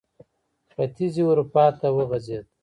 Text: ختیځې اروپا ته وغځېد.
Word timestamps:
ختیځې 0.73 1.23
اروپا 1.29 1.65
ته 1.79 1.87
وغځېد. 1.95 2.45